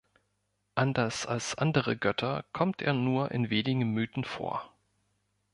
[0.73, 4.73] Anders als andere Götter kommt er nur in wenigen Mythen vor.